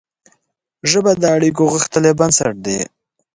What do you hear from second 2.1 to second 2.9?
بنسټ دی